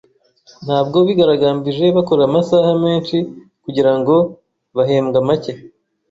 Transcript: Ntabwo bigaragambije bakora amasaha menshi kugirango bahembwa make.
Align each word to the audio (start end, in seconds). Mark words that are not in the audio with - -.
Ntabwo 0.65 0.97
bigaragambije 1.07 1.85
bakora 1.97 2.21
amasaha 2.25 2.71
menshi 2.85 3.15
kugirango 3.63 4.15
bahembwa 4.75 5.19
make. 5.27 5.53